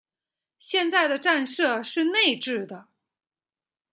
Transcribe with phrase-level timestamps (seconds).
[0.57, 2.87] 现在的站舍是内置的。